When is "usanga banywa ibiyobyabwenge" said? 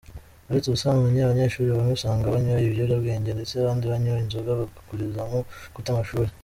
1.99-3.29